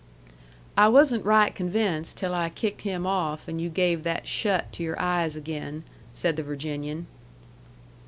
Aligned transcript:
"I 0.75 0.87
wasn't 0.87 1.23
right 1.25 1.53
convinced 1.53 2.17
till 2.17 2.33
I 2.33 2.49
kicked 2.49 2.81
him 2.81 3.05
off 3.05 3.47
and 3.47 3.61
you 3.61 3.69
gave 3.69 4.01
that 4.01 4.27
shut 4.27 4.73
to 4.73 4.81
your 4.81 4.99
eyes 4.99 5.35
again," 5.35 5.83
said 6.11 6.37
the 6.37 6.43
Virginian. 6.43 7.05